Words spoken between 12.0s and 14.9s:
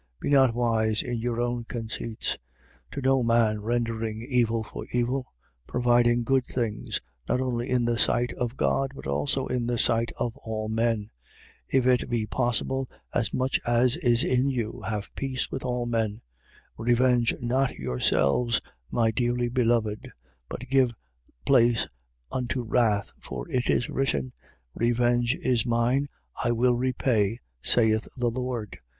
be possible, as much as is in you,